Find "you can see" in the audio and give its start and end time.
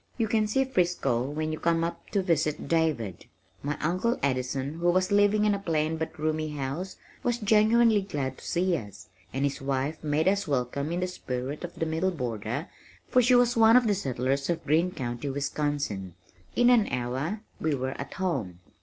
0.17-0.65